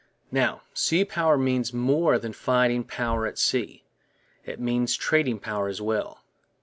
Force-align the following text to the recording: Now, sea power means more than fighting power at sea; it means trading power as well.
Now, 0.31 0.63
sea 0.73 1.05
power 1.05 1.37
means 1.37 1.75
more 1.75 2.17
than 2.17 2.33
fighting 2.33 2.83
power 2.83 3.27
at 3.27 3.37
sea; 3.37 3.83
it 4.43 4.59
means 4.59 4.95
trading 4.97 5.37
power 5.37 5.67
as 5.67 5.79
well. 5.79 6.23